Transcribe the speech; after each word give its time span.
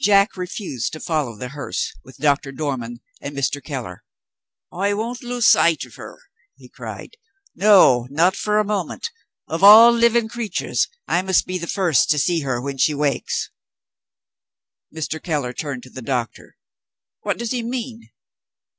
Jack 0.00 0.38
refused 0.38 0.94
to 0.94 1.00
follow 1.00 1.36
the 1.36 1.50
hearse 1.50 1.92
with 2.02 2.16
Doctor 2.16 2.50
Dormann 2.50 3.02
and 3.20 3.36
Mr. 3.36 3.62
Keller. 3.62 4.04
"I 4.72 4.94
won't 4.94 5.22
lose 5.22 5.46
sight 5.48 5.84
of 5.84 5.96
her!" 5.96 6.16
he 6.54 6.70
cried 6.70 7.18
"no! 7.54 8.08
not 8.10 8.36
for 8.36 8.58
a 8.58 8.64
moment! 8.64 9.10
Of 9.46 9.62
all 9.62 9.92
living 9.92 10.30
creatures, 10.30 10.88
I 11.06 11.20
must 11.20 11.44
be 11.46 11.58
the 11.58 11.66
first 11.66 12.08
to 12.08 12.18
see 12.18 12.40
her 12.40 12.58
when 12.58 12.78
she 12.78 12.94
wakes." 12.94 13.50
Mr. 14.94 15.22
Keller 15.22 15.52
turned 15.52 15.82
to 15.82 15.90
the 15.90 16.00
doctor. 16.00 16.56
"What 17.20 17.36
does 17.36 17.50
he 17.50 17.62
mean?" 17.62 18.08